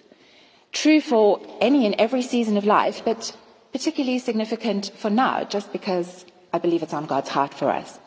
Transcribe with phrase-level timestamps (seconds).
[0.74, 3.36] true for any and every season of life, but
[3.72, 8.00] particularly significant for now, just because I believe it's on God's heart for us.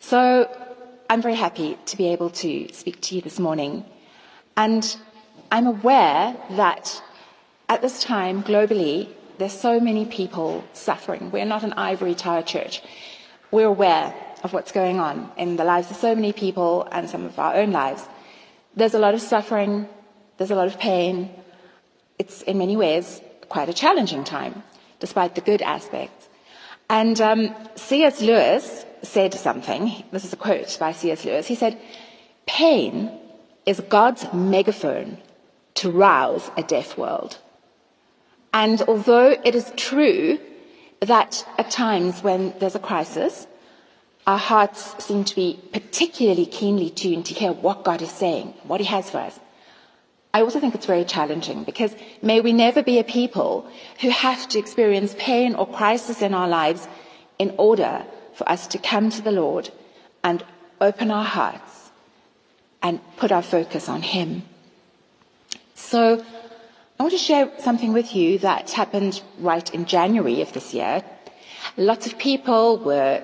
[0.00, 0.48] So
[1.10, 3.84] I'm very happy to be able to speak to you this morning.
[4.56, 4.96] And
[5.52, 7.02] I'm aware that
[7.68, 11.30] at this time, globally, there's so many people suffering.
[11.30, 12.82] We're not an ivory tower church.
[13.50, 17.24] We're aware of what's going on in the lives of so many people and some
[17.24, 18.06] of our own lives.
[18.76, 19.88] There's a lot of suffering,
[20.36, 21.30] there's a lot of pain.
[22.18, 24.62] It's in many ways quite a challenging time,
[25.00, 26.28] despite the good aspects.
[26.90, 28.20] And um, C.S.
[28.20, 30.04] Lewis said something.
[30.12, 31.24] This is a quote by C.S.
[31.24, 31.46] Lewis.
[31.46, 31.80] He said,
[32.46, 33.10] Pain
[33.64, 35.18] is God's megaphone
[35.74, 37.38] to rouse a deaf world.
[38.54, 40.38] And although it is true
[41.00, 43.48] that at times when there's a crisis,
[44.28, 48.80] our hearts seem to be particularly keenly tuned to hear what God is saying, what
[48.80, 49.38] He has for us.
[50.32, 53.68] I also think it's very challenging because may we never be a people
[54.00, 56.86] who have to experience pain or crisis in our lives
[57.40, 59.70] in order for us to come to the Lord
[60.22, 60.44] and
[60.80, 61.90] open our hearts
[62.82, 64.42] and put our focus on Him.
[65.74, 66.24] So
[66.98, 71.02] I want to share something with you that happened right in January of this year.
[71.76, 73.20] Lots of people were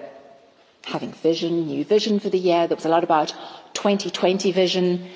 [0.84, 2.66] having vision, new vision for the year.
[2.66, 3.28] There was a lot about
[3.74, 5.08] 2020 vision.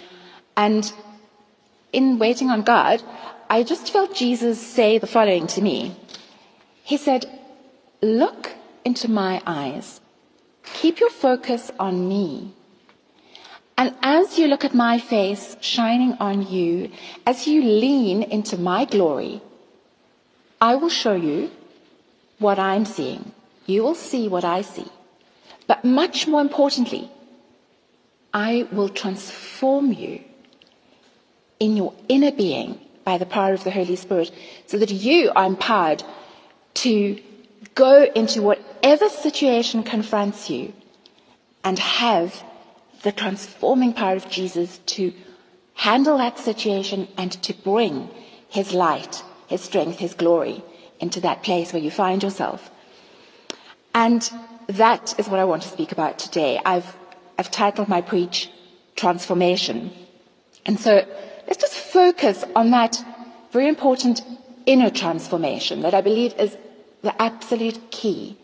[0.56, 0.92] And
[1.92, 3.02] in waiting on God,
[3.50, 5.96] I just felt Jesus say the following to me.
[6.84, 7.26] He said,
[8.02, 8.52] Look
[8.84, 10.00] into my eyes.
[10.74, 12.54] Keep your focus on me.
[13.76, 16.90] And as you look at my face shining on you,
[17.26, 19.42] as you lean into my glory,
[20.60, 21.50] I will show you
[22.38, 23.32] what I'm seeing.
[23.66, 24.86] You will see what I see.
[25.66, 27.10] But much more importantly,
[28.32, 30.20] I will transform you
[31.58, 34.30] in your inner being by the power of the Holy Spirit
[34.66, 36.02] so that you are empowered
[36.74, 37.20] to
[37.74, 40.72] go into whatever situation confronts you
[41.62, 42.42] and have
[43.04, 45.12] the transforming power of Jesus to
[45.74, 48.08] handle that situation and to bring
[48.48, 50.64] his light, his strength, his glory
[51.00, 52.70] into that place where you find yourself.
[53.94, 54.28] And
[54.68, 56.58] that is what I want to speak about today.
[56.64, 56.96] I've,
[57.38, 58.50] I've titled my preach
[58.96, 59.90] Transformation.
[60.64, 61.06] And so
[61.46, 63.04] let's just focus on that
[63.52, 64.22] very important
[64.64, 66.56] inner transformation that I believe is
[67.02, 68.38] the absolute key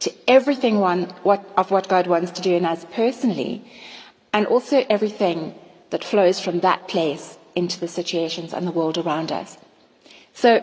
[0.00, 3.64] to everything one, what, of what God wants to do in us personally
[4.34, 5.54] and also everything
[5.90, 9.56] that flows from that place into the situations and the world around us.
[10.34, 10.60] So,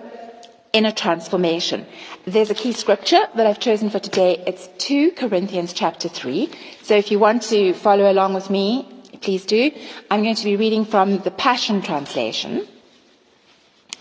[0.73, 1.85] inner transformation.
[2.25, 4.43] There's a key scripture that I've chosen for today.
[4.45, 6.49] It's 2 Corinthians chapter 3.
[6.81, 8.87] So if you want to follow along with me,
[9.21, 9.71] please do.
[10.09, 12.67] I'm going to be reading from the Passion Translation.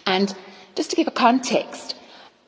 [0.07, 0.35] And
[0.77, 1.97] just to give a context,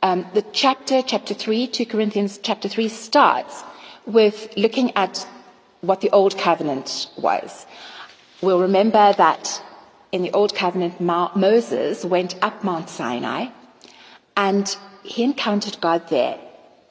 [0.03, 3.65] um, the chapter, chapter 3, 2 Corinthians chapter 3 starts
[4.06, 5.27] with looking at
[5.82, 7.66] what the Old Covenant was.
[8.41, 9.62] We'll remember that
[10.12, 13.48] in the Old Covenant, Moses went up Mount Sinai
[14.37, 16.38] and he encountered God there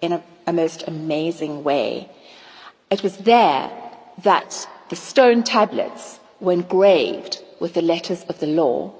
[0.02, 2.10] in a, a most amazing way.
[2.90, 3.72] It was there
[4.24, 8.94] that the stone tablets were engraved with the letters of the law.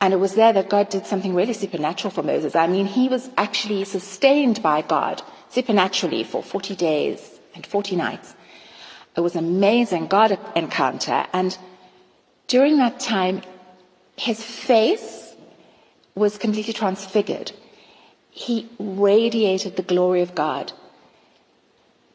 [0.00, 2.56] And it was there that God did something really supernatural for Moses.
[2.56, 8.34] I mean, he was actually sustained by God supernaturally for 40 days and 40 nights.
[9.16, 11.26] It was an amazing God encounter.
[11.32, 11.56] And
[12.46, 13.42] during that time,
[14.16, 15.34] his face
[16.14, 17.52] was completely transfigured.
[18.30, 20.72] He radiated the glory of God.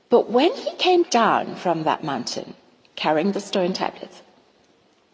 [0.10, 2.56] But when he came down from that mountain,
[2.96, 4.22] carrying the stone tablets,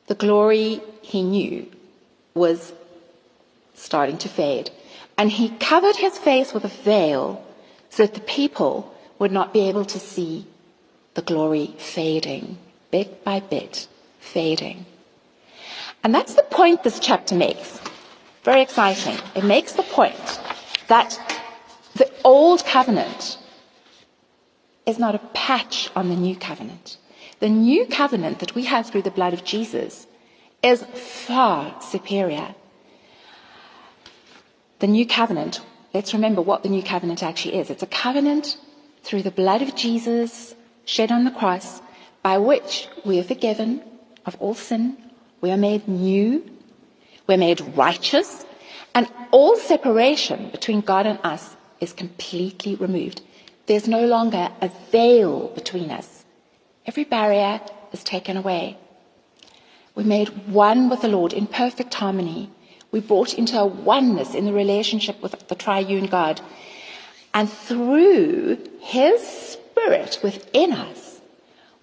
[0.08, 1.70] the glory he knew
[2.34, 2.74] was
[3.74, 4.70] starting to fade.
[5.18, 7.46] And he covered his face with a veil
[7.90, 10.46] so that the people would not be able to see
[11.16, 12.58] the glory fading,
[12.92, 13.88] bit by bit,
[14.20, 14.86] fading.
[16.04, 17.80] And that's the point this chapter makes.
[18.44, 19.18] Very exciting.
[19.36, 20.40] It makes the point
[20.88, 21.18] that
[21.96, 23.38] the old covenant
[24.86, 26.98] is not a patch on the new covenant.
[27.40, 30.08] The new covenant that we have through the blood of Jesus
[30.62, 32.56] is far superior.
[34.80, 35.62] The new covenant,
[35.94, 37.70] let's remember what the new covenant actually is.
[37.70, 38.58] It's a covenant
[39.04, 41.82] through the blood of Jesus shed on the cross
[42.22, 43.82] by which we are forgiven
[44.26, 44.98] of all sin.
[45.42, 46.44] We are made new.
[47.28, 48.46] We're made righteous.
[48.96, 53.22] And all separation between God and us is completely removed.
[53.66, 56.26] There's no longer a veil between us.
[56.86, 58.78] Every barrier is taken away.
[59.96, 62.50] We're made one with the Lord in perfect harmony.
[62.92, 66.42] We're brought into a oneness in the relationship with the triune God.
[67.34, 71.20] And through His Spirit within us,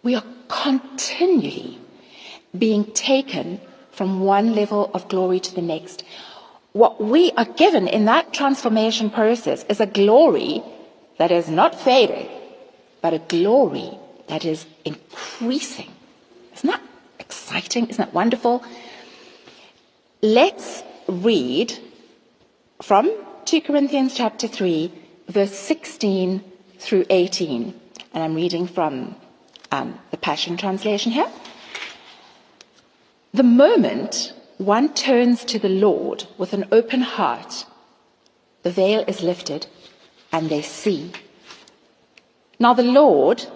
[0.04, 1.76] we are continually
[2.56, 3.60] being taken
[3.90, 6.04] from one level of glory to the next.
[6.72, 10.62] What we are given in that transformation process is a glory
[11.18, 12.28] that is not fading,
[13.02, 13.98] but a glory
[14.28, 15.90] that is increasing.
[16.54, 16.82] Isn't that
[17.18, 17.88] exciting?
[17.88, 18.62] Isn't that wonderful?
[20.22, 21.76] Let's read
[22.80, 23.10] from
[23.46, 24.92] 2 Corinthians chapter 3,
[25.28, 26.44] verse 16
[26.78, 27.79] through 18.
[28.12, 29.16] And I'm reading from
[29.70, 31.30] um, the Passion Translation here.
[33.32, 37.64] The moment one turns to the Lord with an open heart,
[38.62, 39.66] the veil is lifted
[40.32, 41.12] and they see.
[42.58, 43.46] Now, the Lord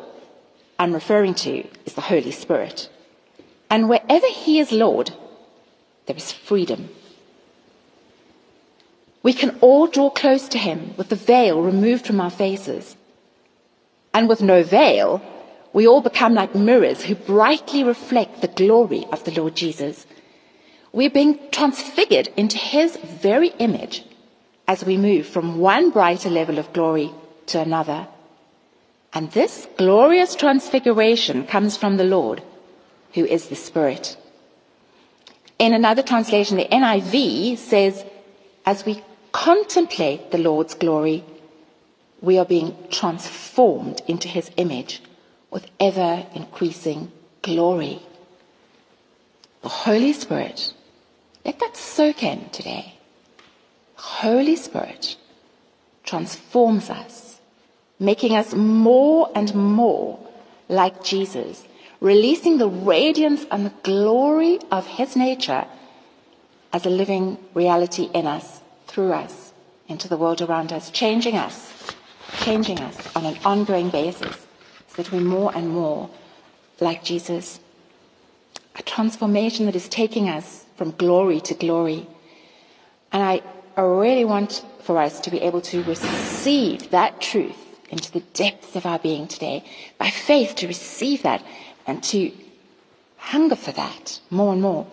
[0.78, 2.88] I'm referring to is the Holy Spirit.
[3.70, 5.12] And wherever He is Lord,
[6.06, 6.88] there is freedom.
[9.22, 12.96] We can all draw close to Him with the veil removed from our faces.
[14.14, 15.20] And with no veil,
[15.72, 20.06] we all become like mirrors who brightly reflect the glory of the Lord Jesus.
[20.92, 24.04] We're being transfigured into His very image
[24.68, 27.10] as we move from one brighter level of glory
[27.46, 28.06] to another.
[29.12, 32.42] And this glorious transfiguration comes from the Lord,
[33.14, 34.16] who is the Spirit.
[35.58, 38.04] In another translation, the NIV says,
[38.64, 39.02] as we
[39.32, 41.24] contemplate the Lord's glory,
[42.24, 45.02] we are being transformed into his image
[45.50, 47.12] with ever increasing
[47.42, 48.00] glory.
[49.62, 50.72] The Holy Spirit,
[51.44, 52.94] let that soak in today.
[53.96, 55.16] The Holy Spirit
[56.04, 57.40] transforms us,
[57.98, 60.18] making us more and more
[60.68, 61.64] like Jesus,
[62.00, 65.66] releasing the radiance and the glory of his nature
[66.72, 69.52] as a living reality in us, through us,
[69.88, 71.73] into the world around us, changing us,
[72.40, 74.46] changing us on an ongoing basis
[74.88, 76.10] so that we're more and more
[76.80, 77.60] like Jesus.
[78.76, 82.06] A transformation that is taking us from glory to glory.
[83.12, 83.42] And I,
[83.76, 87.56] really want for us to be able to receive that truth
[87.90, 89.64] into the depths of our being today,
[89.98, 91.44] by faith to receive that
[91.86, 92.32] and to
[93.16, 94.86] hunger for that more and more,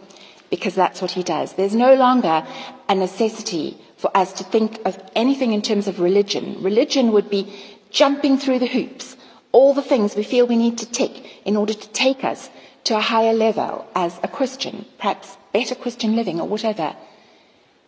[0.49, 1.53] because that's what he does.
[1.53, 2.45] There's no longer
[2.89, 6.57] a necessity for us to think of anything in terms of religion.
[6.63, 7.53] Religion would be
[7.91, 9.15] jumping through the hoops,
[9.51, 12.49] all the things we feel we need to tick in order to take us
[12.83, 16.95] to a higher level as a Christian, perhaps better Christian living or whatever.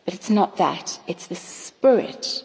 [0.05, 0.99] But it's not that.
[1.07, 2.43] It's the Spirit,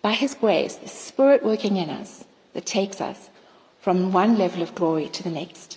[0.00, 3.28] by His grace, the Spirit working in us that takes us
[3.80, 5.76] from one level of glory to the next.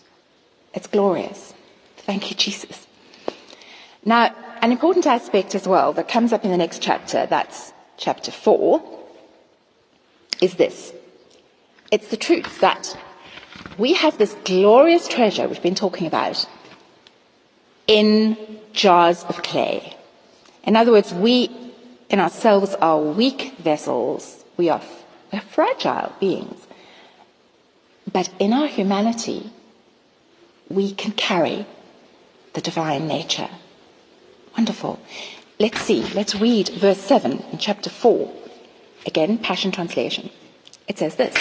[0.73, 1.53] It's glorious.
[1.97, 2.87] Thank you, Jesus.
[4.05, 4.33] Now,
[4.65, 8.81] an important aspect as well that comes up in the next chapter, that's chapter 4,
[10.41, 10.91] is this.
[11.91, 12.97] It's the truth that
[13.77, 16.49] we have this glorious treasure we've been talking about
[17.85, 18.35] in
[18.73, 19.95] jars of clay.
[20.63, 21.51] In other words, we
[22.09, 24.43] in ourselves are weak vessels.
[24.57, 24.81] We are,
[25.31, 26.65] we're fragile beings.
[28.11, 29.51] But in our humanity,
[30.69, 31.67] we can carry
[32.53, 33.49] the divine nature.
[34.57, 34.99] Wonderful.
[35.59, 36.03] Let's see.
[36.13, 38.31] Let's read verse 7 in chapter 4.
[39.05, 40.29] Again, Passion Translation.
[40.87, 41.35] It says this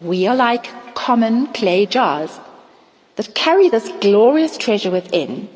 [0.00, 2.38] We are like common clay jars
[3.16, 5.48] that carry this glorious treasure within,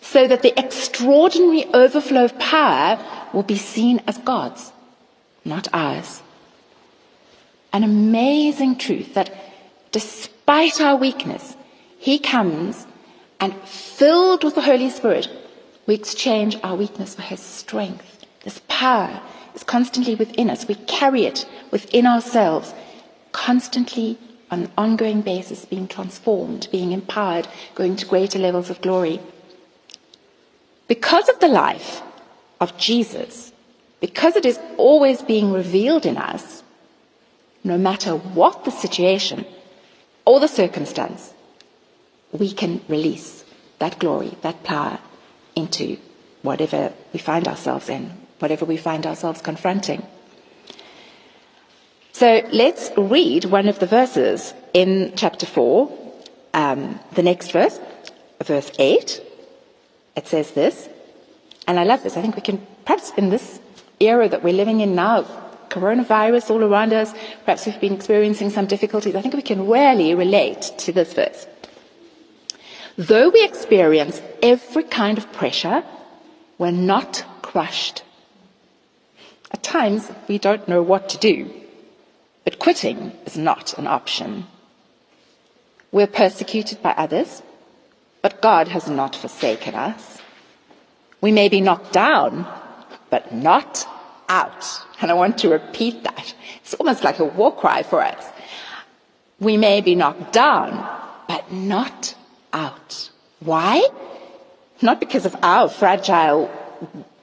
[0.00, 2.98] so that the extraordinary overflow of power
[3.32, 4.72] will be seen as God's,
[5.44, 6.22] not ours.
[7.72, 9.32] An amazing truth that
[9.92, 11.56] despite our weakness,
[11.98, 12.86] He comes
[13.40, 15.28] and filled with the Holy Spirit,
[15.86, 18.24] we exchange our weakness for His strength.
[18.44, 19.20] This power
[19.54, 20.68] is constantly within us.
[20.68, 22.74] We carry it within ourselves,
[23.32, 24.18] constantly
[24.50, 29.20] on an ongoing basis, being transformed, being empowered, going to greater levels of glory.
[30.88, 32.02] Because of the life
[32.60, 33.52] of Jesus,
[34.00, 36.62] because it is always being revealed in us,
[37.64, 39.44] no matter what the situation
[40.24, 41.32] or the circumstance,
[42.38, 43.44] we can release
[43.78, 44.98] that glory, that power
[45.54, 45.98] into
[46.42, 50.06] whatever we find ourselves in, whatever we find ourselves confronting.
[52.12, 56.14] So let's read one of the verses in chapter 4,
[56.54, 57.78] um, the next verse,
[58.42, 59.20] verse 8.
[60.16, 60.88] It says this,
[61.68, 62.16] and I love this.
[62.16, 63.60] I think we can, perhaps in this
[64.00, 65.24] era that we're living in now,
[65.68, 67.12] coronavirus all around us,
[67.44, 69.14] perhaps we've been experiencing some difficulties.
[69.14, 71.46] I think we can really relate to this verse.
[72.98, 75.84] Though we experience every kind of pressure,
[76.56, 78.02] we're not crushed.
[79.50, 81.50] At times, we don't know what to do,
[82.44, 84.46] but quitting is not an option.
[85.92, 87.42] We're persecuted by others,
[88.22, 90.18] but God has not forsaken us.
[91.20, 92.46] We may be knocked down,
[93.10, 93.86] but not
[94.28, 94.64] out.
[95.02, 96.34] And I want to repeat that.
[96.62, 98.24] It's almost like a war cry for us.
[99.38, 100.72] We may be knocked down,
[101.28, 102.14] but not
[102.52, 103.10] out.
[103.40, 103.86] Why?
[104.82, 106.50] Not because of our fragile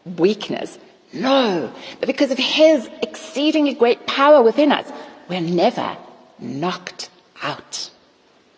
[0.06, 0.77] weakness.
[1.12, 4.92] No, but because of His exceedingly great power within us.
[5.30, 5.96] We're never
[6.39, 7.10] knocked
[7.42, 7.92] out.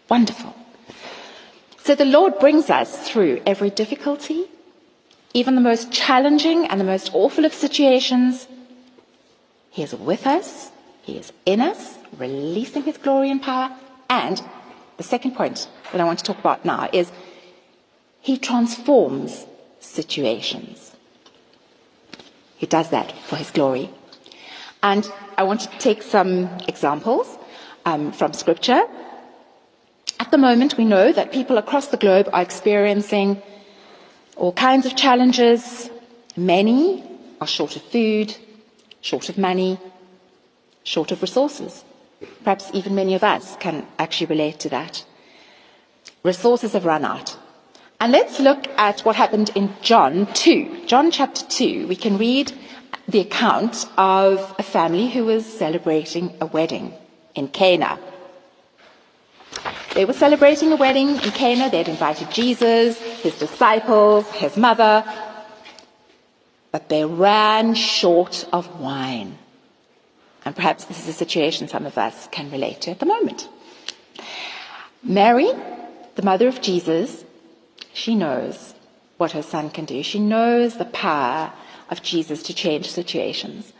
[0.10, 0.56] Wonderful.
[1.84, 4.46] So the Lord brings us through every difficulty,
[5.34, 8.48] even the most challenging and the most awful of situations.
[9.70, 10.72] He is with us.
[11.02, 13.76] He is in us, releasing His glory and power.
[14.10, 14.42] And
[14.98, 17.10] the second point that I want to talk about now is
[18.20, 19.46] He transforms
[19.80, 20.94] situations.
[22.58, 23.90] He does that for His glory.
[24.84, 27.38] And I want to take some examples
[27.86, 28.84] um, from Scripture.
[30.20, 33.42] At the moment, we know that people across the globe are experiencing
[34.36, 35.90] all kinds of challenges.
[36.36, 37.04] Many
[37.40, 38.36] are short of food,
[39.00, 39.80] short of money,
[40.84, 41.86] short of resources.
[42.44, 45.06] Perhaps even many of us can actually relate to that.
[46.26, 47.38] Resources have run out.
[48.00, 50.88] And let's look at what happened in John 2.
[50.88, 52.52] John chapter 2, we can read
[53.08, 56.96] the account of a family who was celebrating a wedding
[57.36, 58.00] in Cana.
[59.94, 61.70] They were celebrating a wedding in Cana.
[61.70, 65.06] They had invited Jesus, his disciples, his mother,
[66.72, 69.38] but they ran short of wine.
[70.44, 73.48] And perhaps this is a situation some of us can relate to at the moment.
[75.04, 75.52] Mary,
[76.16, 77.24] the mother of Jesus,
[77.94, 78.74] she knows
[79.18, 80.04] what her son can do.
[80.04, 81.54] She knows the power
[81.90, 83.72] of Jesus to change situations.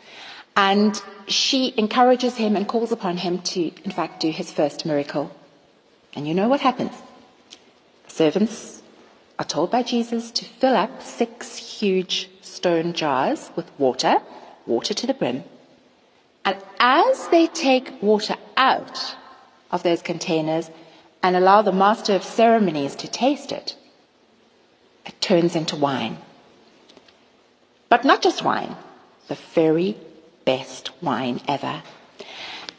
[0.56, 5.36] And she encourages him and calls upon him to, in fact, do his first miracle.
[6.14, 6.94] And you know what happens?
[8.08, 8.82] Servants
[9.38, 14.22] are told by Jesus to fill up six huge stone jars with water,
[14.66, 15.44] water to the brim.
[16.46, 19.16] And as they take water out
[19.72, 20.70] of those containers
[21.26, 23.76] and allow the master of ceremonies to taste it,
[25.08, 26.20] it turns into wine.
[27.90, 28.76] But not just wine,
[29.28, 29.98] the very
[30.46, 31.82] best wine ever.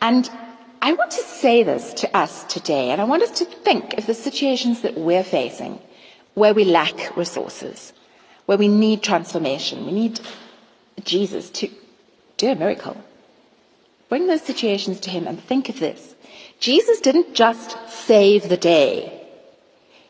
[0.00, 0.30] And
[0.80, 4.06] I want to say this to us today, and I want us to think of
[4.06, 5.80] the situations that we're facing
[6.34, 7.92] where we lack resources,
[8.44, 10.20] where we need transformation, we need
[11.02, 11.68] Jesus to
[12.36, 12.96] do a miracle.
[14.08, 16.14] Bring those situations to Him and think of this.
[16.58, 19.12] Jesus didn't just save the day.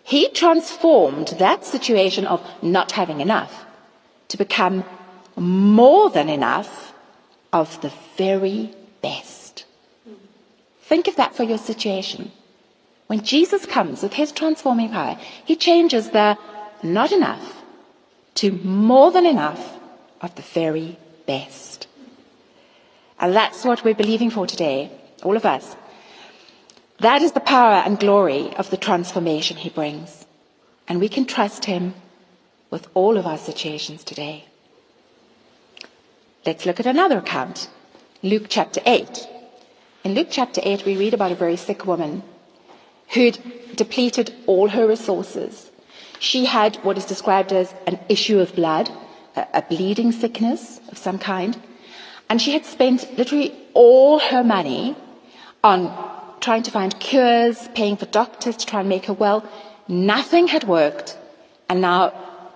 [0.02, 3.64] He transformed that situation of not having enough
[4.28, 4.84] to become
[5.36, 6.92] more than enough
[7.52, 8.72] of the very
[9.02, 9.64] best.
[10.82, 12.30] Think of that for your situation.
[13.08, 16.38] When Jesus comes with his transforming power, he changes the
[16.82, 17.62] not enough
[18.36, 19.78] to more than enough
[20.20, 21.86] of the very best.
[23.18, 24.90] And that's what we're believing for today,
[25.22, 25.76] all of us.
[26.98, 30.26] That is the power and glory of the transformation he brings.
[30.88, 31.94] And we can trust him
[32.70, 34.46] with all of our situations today.
[36.46, 37.68] Let's look at another account.
[38.22, 39.28] Luke chapter 8.
[40.04, 42.22] In Luke chapter 8, we read about a very sick woman
[43.08, 43.38] who'd
[43.74, 45.70] depleted all her resources.
[46.18, 48.90] She had what is described as an issue of blood,
[49.36, 51.60] a, bleeding sickness of some kind.
[52.30, 54.96] And she had spent literally all her money
[55.62, 59.48] on trying to find cures, paying for doctors to try and make her well.
[59.88, 61.16] Nothing had worked,
[61.68, 62.12] and now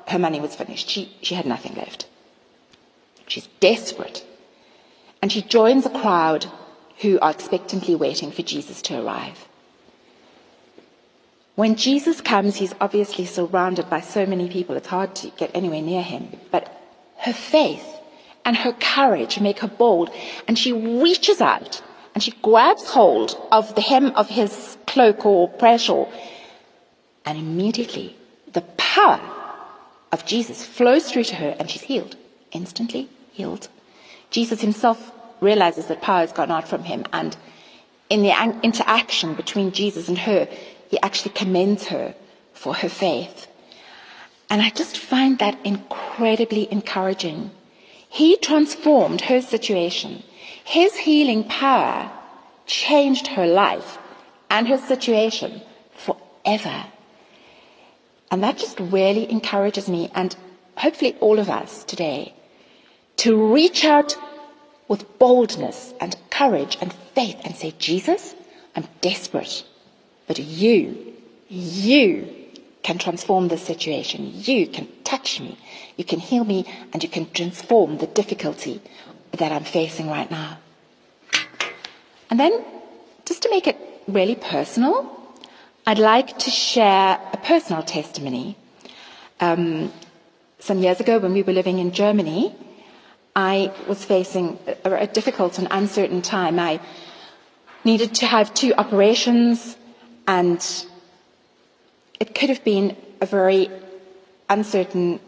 [0.09, 0.89] her money was finished.
[0.89, 2.07] She, she had nothing left.
[3.27, 4.25] She's desperate.
[5.23, 6.47] And she joins a crowd
[6.99, 9.47] who are expectantly waiting for Jesus to arrive.
[11.55, 15.83] When Jesus comes, he's obviously surrounded by so many people, it's hard to get anywhere
[15.83, 16.29] near him.
[16.51, 16.75] But
[17.19, 17.87] her faith
[18.45, 20.11] and her courage make her bold,
[20.49, 21.83] and she reaches out
[22.15, 26.13] and she grabs hold of the hem of his cloak or prayer shawl,
[27.25, 28.17] and immediately
[28.53, 29.21] the power
[30.13, 32.17] of Jesus flows through to her and she's healed.
[32.53, 33.69] Instantly healed.
[34.31, 37.37] Jesus himself realizes that power has gone out from him, and
[38.09, 40.49] in the interaction between Jesus and her,
[40.91, 42.15] he actually commends her
[42.53, 43.47] for her faith.
[44.51, 47.53] And I just find that incredibly encouraging.
[48.09, 50.25] He transformed her situation.
[50.65, 52.11] His healing power
[52.67, 53.99] changed her life
[54.49, 55.63] and her situation
[55.95, 56.85] forever.
[58.31, 60.37] And that just really encourages me and
[60.77, 62.35] hopefully all of us today
[63.19, 64.17] to reach out
[64.89, 68.35] with boldness and courage and faith and say, Jesus,
[68.75, 69.65] I'm desperate,
[70.27, 71.15] but you,
[71.49, 72.29] you
[72.83, 74.33] can transform this situation.
[74.35, 75.59] You can touch me.
[75.97, 78.81] You can heal me and you can transform the difficulty
[79.33, 80.59] that I'm facing right now.
[82.31, 82.65] And then,
[83.25, 85.17] just to make it really personal,
[85.87, 88.57] I'd like to share a personal testimony.
[89.41, 89.93] Um,
[90.59, 92.55] some years ago, when we were living in Germany,
[93.35, 96.59] I was facing a, a difficult and uncertain time.
[96.59, 96.81] I
[97.85, 99.77] needed to have two operations,
[100.27, 100.61] and
[102.19, 103.71] it could have been a very
[104.49, 105.21] uncertain,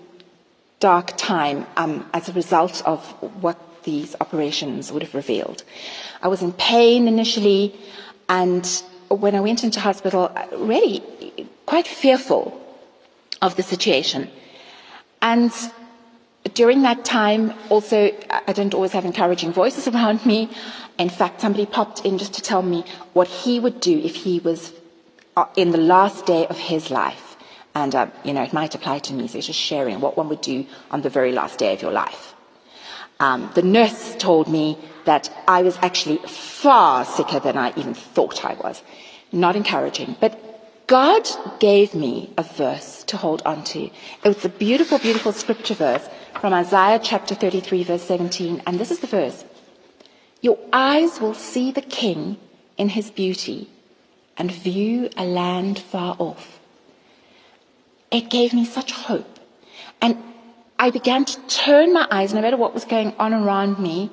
[0.81, 3.05] dark time um, as a result of
[3.43, 5.65] what these operations would have revealed.
[6.23, 7.75] I was in pain initially,
[8.29, 8.67] and
[9.09, 11.03] when I went into hospital, really
[11.67, 12.59] quite fearful
[13.41, 14.31] of the situation.
[15.21, 15.53] And
[16.55, 20.51] during that time, also, I didn't always have encouraging voices around me.
[20.99, 24.41] In fact, somebody popped in just to tell me what he would do if he
[24.41, 24.73] was
[25.37, 27.37] uh, in the last day of his life.
[27.75, 30.43] And, uh, you know, it might apply to me, so just sharing what one would
[30.43, 32.32] do on the very last day of your life.
[33.23, 38.45] Um, the nurse told me that I was actually far sicker than I even thought
[38.45, 38.83] I was.
[39.31, 40.17] Not encouraging.
[40.19, 40.33] But
[40.89, 41.29] God
[41.61, 43.85] gave me a verse to hold on to.
[43.85, 43.93] It
[44.25, 46.09] was a beautiful, beautiful scripture verse
[46.41, 48.61] from Isaiah chapter 33, verse 17.
[48.67, 49.45] And this is the verse
[50.41, 52.39] Your eyes will see the king
[52.77, 53.71] in his beauty
[54.37, 56.59] and view a land far off.
[58.11, 59.39] It gave me such hope.
[60.01, 60.17] And
[60.83, 64.11] I began to turn my eyes, no matter what was going on around me,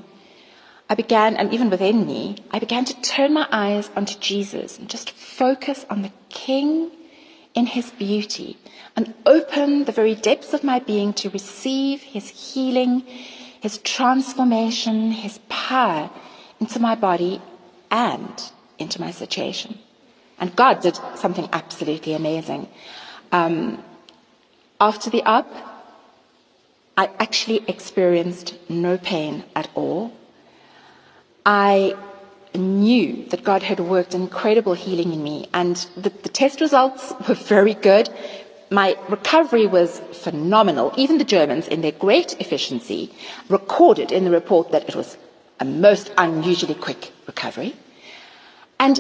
[0.88, 4.88] I began, and even within me, I began to turn my eyes onto Jesus and
[4.88, 6.92] just focus on the King
[7.56, 8.56] in his beauty
[8.96, 13.00] and open the very depths of my being to receive his healing,
[13.60, 16.12] his transformation, his power
[16.60, 17.42] into my body
[17.90, 19.80] and into my situation.
[20.40, 22.68] And God did something absolutely amazing.
[23.32, 23.84] Um,
[24.80, 25.79] after the up,
[27.00, 30.12] I actually experienced no pain at all.
[31.46, 31.96] I
[32.54, 37.36] knew that God had worked incredible healing in me, and the, the test results were
[37.36, 38.10] very good.
[38.70, 40.92] My recovery was phenomenal.
[40.98, 43.14] Even the Germans, in their great efficiency,
[43.48, 45.16] recorded in the report that it was
[45.62, 47.78] a most unusually quick recovery.
[48.78, 49.00] And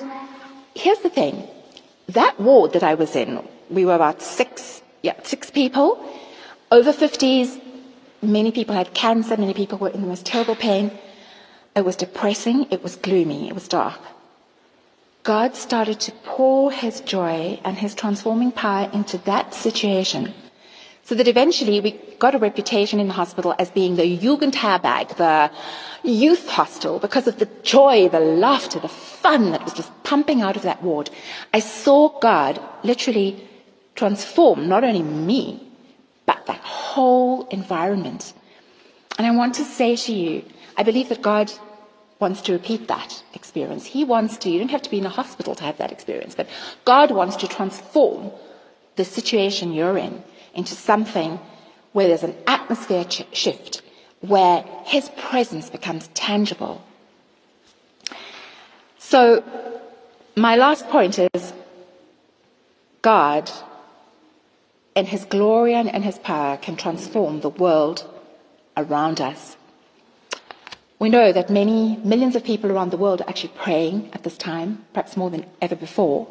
[0.73, 1.49] here's the thing
[2.07, 6.01] that ward that I was in, we were about six, yeah, six people,
[6.71, 7.65] over 50s.
[8.21, 10.91] Many people had cancer, many people were in the most terrible pain.
[11.75, 13.99] It was depressing, it was gloomy, it was dark.
[15.23, 20.33] God started to pour his joy and his transforming power into that situation.
[21.03, 25.51] So that eventually we got a reputation in the hospital as being the Jugendherberg, the
[26.03, 30.55] youth hostel, because of the joy, the laughter, the fun that was just pumping out
[30.55, 31.09] of that ward.
[31.53, 33.47] I saw God literally
[33.95, 35.68] transform not only me,
[36.29, 38.33] but that whole environment.
[39.17, 40.43] And I want to say to you,
[40.77, 41.51] I believe that God
[42.19, 43.83] wants to repeat that experience.
[43.87, 46.35] He wants to, you don't have to be in a hospital to have that experience,
[46.35, 46.47] but
[46.85, 48.31] God wants to transform
[48.95, 51.39] the situation you're in into something
[51.93, 53.81] where there's an atmosphere ch- shift,
[54.21, 56.75] where His presence becomes tangible.
[58.99, 59.43] So,
[60.35, 61.53] my last point is
[63.01, 63.49] God,
[64.95, 68.07] in His glory and His power, can transform the world
[68.75, 69.57] around us.
[70.99, 74.37] We know that many millions of people around the world are actually praying at this
[74.37, 76.27] time, perhaps more than ever before.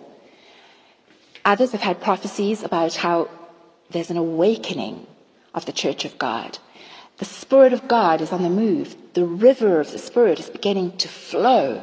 [1.45, 3.31] Others have had prophecies about how
[3.91, 5.07] there's an awakening
[5.55, 6.59] of the Church of God.
[7.17, 8.95] The Spirit of God is on the move.
[9.15, 11.83] The river of the Spirit is beginning to flow.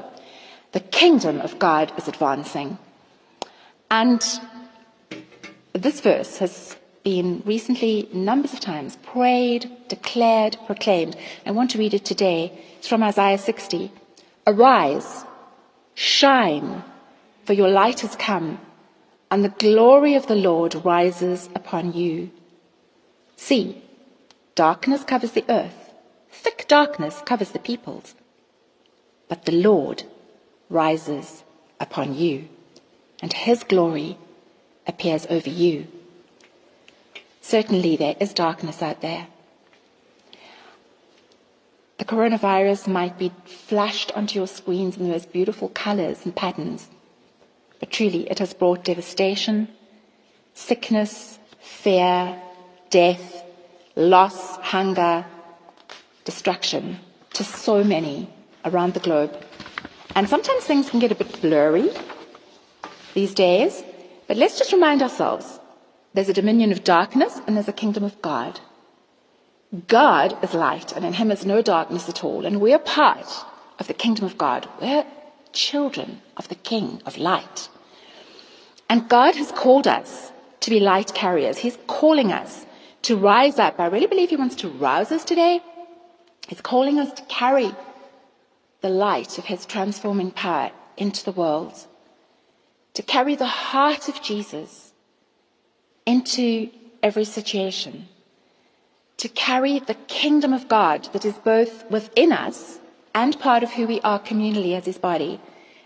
[0.73, 2.77] The kingdom of God is advancing.
[3.89, 4.21] And
[5.81, 11.15] this verse has been recently numbers of times prayed, declared, proclaimed.
[11.45, 12.51] I want to read it today.
[12.77, 13.91] It's from Isaiah 60.
[14.47, 15.25] Arise,
[15.93, 16.83] Shine,
[17.43, 18.59] for your light has come,
[19.29, 22.31] and the glory of the Lord rises upon you.
[23.35, 23.83] See,
[24.55, 25.93] darkness covers the earth,
[26.31, 28.15] thick darkness covers the peoples,
[29.27, 30.03] but the Lord
[30.69, 31.43] rises
[31.79, 32.47] upon you,
[33.21, 34.17] and his glory
[34.87, 35.87] appears over you.
[37.41, 39.27] Certainly, there is darkness out there.
[41.97, 46.89] The coronavirus might be flashed onto your screens in the most beautiful colors and patterns,
[47.79, 49.69] but truly it has brought devastation,
[50.53, 52.39] sickness, fear,
[52.89, 53.43] death,
[53.95, 55.25] loss, hunger,
[56.25, 56.99] destruction
[57.33, 58.29] to so many
[58.65, 59.35] around the globe.
[60.15, 61.89] And sometimes things can get a bit blurry
[63.13, 63.83] these days,
[64.27, 65.59] but let's just remind ourselves
[66.13, 68.59] there's a dominion of darkness and there's a kingdom of God.
[69.87, 72.45] God is light, and in him is no darkness at all.
[72.45, 73.27] And we're part
[73.79, 74.69] of the kingdom of God.
[74.79, 75.05] We're
[75.55, 77.69] children of the King of light.
[78.89, 81.57] And God has called us to be light carriers.
[81.57, 82.65] He's calling us
[83.03, 83.79] to rise up.
[83.79, 85.61] I really believe He wants to rouse us today.
[86.47, 87.71] He's calling us to carry
[88.81, 91.73] the light of His transforming power into the world,
[92.95, 94.91] to carry the heart of Jesus
[96.05, 96.69] into
[97.03, 98.07] every situation
[99.17, 102.79] to carry the kingdom of God that is both within us
[103.13, 105.39] and part of who we are communally as his body,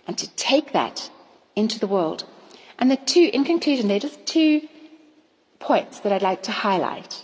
[0.07, 1.11] and to take that
[1.55, 2.23] into the world.
[2.79, 4.67] And the two, in conclusion, there are just two
[5.59, 7.23] points that I'd like to highlight.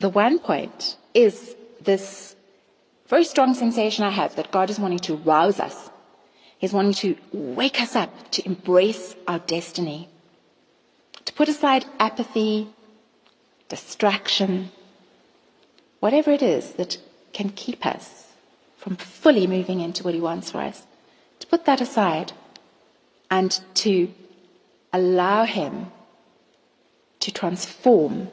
[0.00, 2.36] The one point is this
[3.06, 5.90] very strong sensation I have that God is wanting to rouse us.
[6.62, 10.08] He's wanting to wake us up to embrace our destiny,
[11.24, 12.68] to put aside apathy,
[13.68, 14.70] distraction,
[15.98, 16.98] whatever it is that
[17.32, 18.28] can keep us
[18.76, 20.86] from fully moving into what He wants for us,
[21.40, 22.30] to put that aside
[23.28, 24.14] and to
[24.92, 25.90] allow Him
[27.18, 28.28] to transform,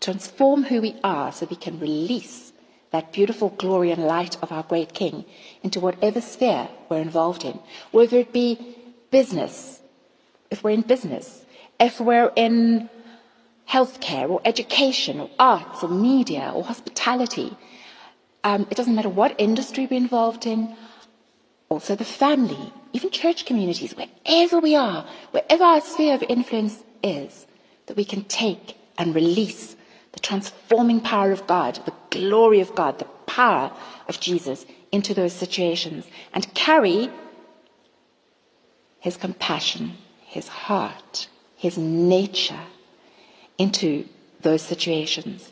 [0.00, 2.51] transform who we are so we can release
[2.92, 5.24] that beautiful glory and light of our great King
[5.62, 7.58] into whatever sphere we're involved in,
[7.90, 8.76] whether it be
[9.10, 9.80] business,
[10.50, 11.44] if we're in business,
[11.80, 12.88] if we're in
[13.68, 17.56] healthcare or education or arts or media or hospitality.
[18.44, 20.76] Um, it doesn't matter what industry we're involved in,
[21.68, 27.46] also the family, even church communities, wherever we are, wherever our sphere of influence is,
[27.86, 29.76] that we can take and release
[30.12, 33.72] the transforming power of God, the glory of God, the power
[34.08, 37.10] of Jesus into those situations and carry
[39.00, 42.60] his compassion, his heart, his nature
[43.58, 44.06] into
[44.42, 45.50] those situations.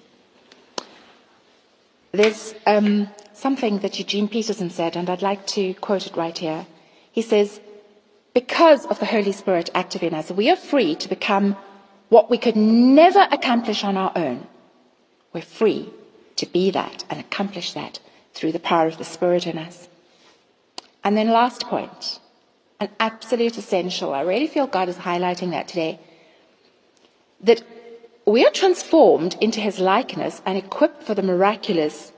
[2.13, 6.67] There's um, something that Eugene Peterson said, and I'd like to quote it right here.
[7.13, 7.61] He says,
[8.35, 11.57] Because of the Holy Spirit active in us, we are free to become
[12.11, 14.47] what we could never accomplish on our own.
[15.33, 15.89] We're free
[16.37, 18.01] to be that and accomplish that
[18.35, 19.89] through the power of the Spirit in us.
[21.03, 22.21] And then, last point,
[22.79, 24.13] an absolute essential.
[24.13, 25.99] I really feel God is highlighting that today.
[27.43, 27.63] That
[28.27, 32.13] we are transformed into his likeness and equipped for the miraculous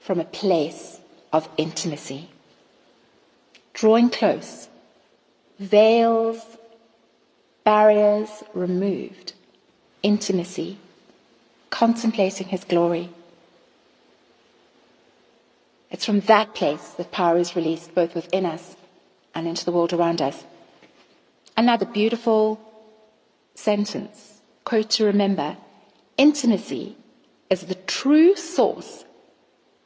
[0.00, 1.00] from a place
[1.32, 2.28] of intimacy.
[3.72, 4.68] Drawing close,
[5.58, 6.44] veils,
[7.64, 9.34] barriers removed,
[10.02, 10.78] intimacy,
[11.70, 13.10] contemplating his glory.
[15.90, 18.76] It's from that place that power is released both within us
[19.34, 20.44] and into the world around us.
[21.56, 22.60] Another beautiful
[23.54, 25.56] sentence quote to remember
[26.16, 26.96] intimacy
[27.50, 29.04] is the true source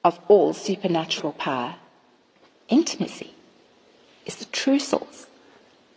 [0.04, 1.74] of all supernatural power.
[2.68, 3.34] Intimacy
[4.24, 5.26] is the true source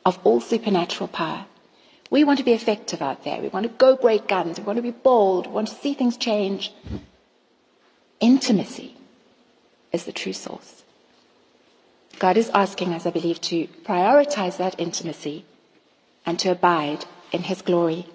[0.06, 1.46] of all supernatural power.
[2.10, 3.42] We want to be effective out there.
[3.42, 4.60] We want to go great guns.
[4.60, 5.48] We want to be bold.
[5.48, 6.74] We want to see things change.
[8.20, 8.96] Intimacy
[9.92, 10.84] is the true source.
[12.18, 15.46] God is asking us, I believe, to prioritize that intimacy
[16.26, 18.08] and to abide in His glory.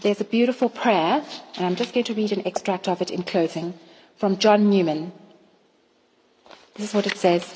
[0.00, 1.24] There's a beautiful prayer,
[1.56, 3.74] and I'm just going to read an extract of it in closing
[4.16, 5.12] from John Newman.
[6.74, 7.52] This is what it says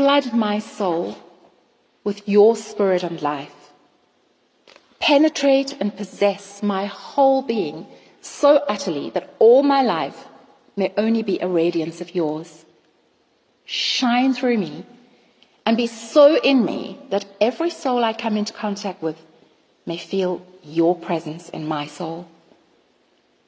[0.00, 1.18] Flood my soul
[2.04, 3.70] with your spirit and life.
[4.98, 7.86] Penetrate and possess my whole being
[8.22, 10.24] so utterly that all my life
[10.74, 12.64] may only be a radiance of yours.
[13.66, 14.86] Shine through me
[15.66, 19.18] and be so in me that every soul I come into contact with
[19.84, 22.26] may feel your presence in my soul.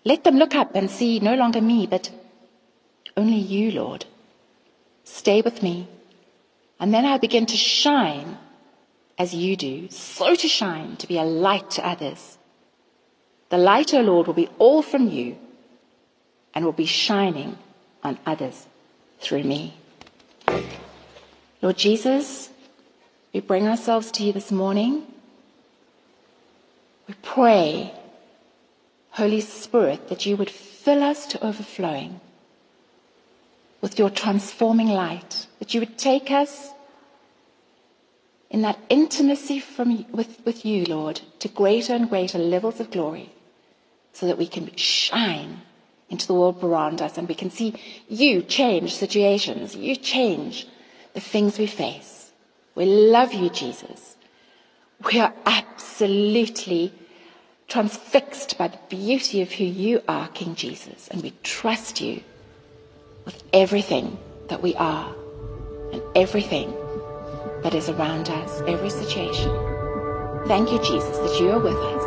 [0.04, 2.10] Let them look up and see no longer me, but
[3.16, 4.04] Only you, Lord.
[5.04, 5.88] Stay with me.
[6.82, 8.38] And then I begin to shine
[9.16, 12.38] as you do, so to shine, to be a light to others.
[13.50, 15.38] The light, O Lord, will be all from you
[16.52, 17.56] and will be shining
[18.02, 18.66] on others
[19.20, 19.74] through me.
[21.62, 22.50] Lord Jesus,
[23.32, 25.06] we bring ourselves to you this morning.
[27.06, 27.94] We pray,
[29.10, 32.20] Holy Spirit, that you would fill us to overflowing
[33.80, 36.71] with your transforming light, that you would take us
[38.52, 43.32] in that intimacy from, with, with you, Lord, to greater and greater levels of glory
[44.12, 45.62] so that we can shine
[46.10, 47.74] into the world around us and we can see
[48.08, 50.68] you change situations, you change
[51.14, 52.30] the things we face.
[52.74, 54.16] We love you, Jesus.
[55.10, 56.92] We are absolutely
[57.68, 62.22] transfixed by the beauty of who you are, King Jesus, and we trust you
[63.24, 65.14] with everything that we are
[65.90, 66.74] and everything
[67.62, 69.50] that is around us, every situation.
[70.46, 72.04] Thank you, Jesus, that you are with us.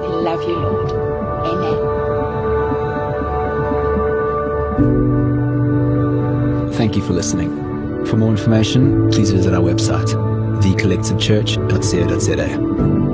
[0.00, 0.90] We love you, Lord.
[1.46, 1.76] Amen.
[6.72, 7.50] Thank you for listening.
[8.06, 10.08] For more information, please visit our website,
[10.62, 13.07] thecollectivechurch.co.za.